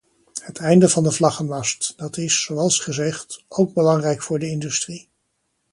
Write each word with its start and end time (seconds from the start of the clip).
Het 0.41 0.57
einde 0.57 0.89
van 0.89 1.03
de 1.03 1.11
vlaggenmast, 1.11 1.93
dat 1.97 2.17
is, 2.17 2.41
zoals 2.43 2.79
gezegd, 2.79 3.43
ook 3.47 3.73
belangrijk 3.73 4.21
voor 4.21 4.39
de 4.39 4.47
industrie. 4.47 5.09